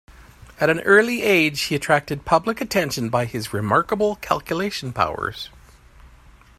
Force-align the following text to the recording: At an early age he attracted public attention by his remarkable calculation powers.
At 0.59 0.71
an 0.71 0.79
early 0.79 1.21
age 1.21 1.61
he 1.65 1.75
attracted 1.75 2.25
public 2.25 2.59
attention 2.59 3.09
by 3.09 3.25
his 3.25 3.53
remarkable 3.53 4.15
calculation 4.15 4.93
powers. 4.93 5.51